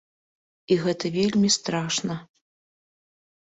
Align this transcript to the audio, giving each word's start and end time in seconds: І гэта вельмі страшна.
І 0.75 0.77
гэта 0.85 1.11
вельмі 1.17 1.51
страшна. 1.57 2.17